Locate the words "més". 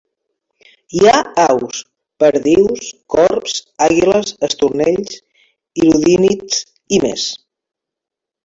7.05-7.29